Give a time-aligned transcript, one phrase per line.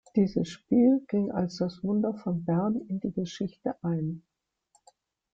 [0.15, 4.23] Dieses Spiel ging als das Wunder von Bern in die Geschichte ein.